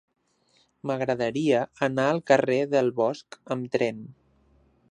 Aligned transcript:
M'agradaria 0.91 1.59
anar 1.87 2.05
al 2.13 2.21
carrer 2.31 2.57
del 2.73 2.91
Bosc 3.01 3.37
amb 3.57 3.69
tren. 3.77 4.01